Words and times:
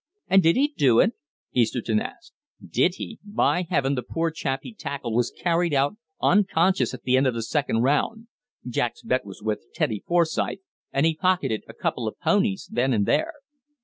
"And 0.27 0.41
did 0.41 0.55
he 0.55 0.69
do 0.75 0.99
it?" 0.99 1.13
Easterton 1.53 1.99
asked. 2.01 2.33
"Did 2.67 2.95
he? 2.95 3.19
By 3.23 3.67
heaven, 3.69 3.93
the 3.93 4.01
poor 4.01 4.31
chap 4.31 4.61
he 4.63 4.73
tackled 4.73 5.13
was 5.13 5.29
carried 5.29 5.75
out 5.75 5.95
unconscious 6.19 6.95
at 6.95 7.03
the 7.03 7.17
end 7.17 7.27
of 7.27 7.35
the 7.35 7.43
second 7.43 7.83
round 7.83 8.25
Jack's 8.67 9.03
bet 9.03 9.25
was 9.25 9.43
with 9.43 9.63
Teddy 9.75 9.99
Forsyth, 10.07 10.61
and 10.91 11.05
he 11.05 11.13
pocketed 11.15 11.61
a 11.67 11.75
couple 11.75 12.07
of 12.07 12.17
ponies 12.19 12.67
then 12.71 12.93
and 12.93 13.05
there." 13.05 13.33